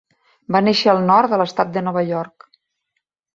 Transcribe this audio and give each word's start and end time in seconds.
Va 0.53 0.61
néixer 0.67 0.89
al 0.93 1.01
nord 1.11 1.33
de 1.35 1.39
l'estat 1.41 1.75
de 1.77 1.85
Nova 1.89 2.05
York. 2.09 2.49